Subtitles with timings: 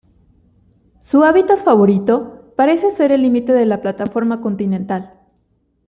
[0.99, 5.13] Su hábitat favorito parece ser el límite de la plataforma continental.